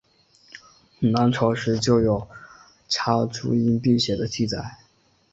[0.97, 2.27] 南朝时就有
[2.89, 4.77] 插茱萸辟邪的记载。